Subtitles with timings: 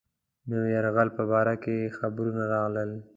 [0.03, 0.03] د
[0.51, 2.91] نوي یرغل په باره کې خبرونه راغلل.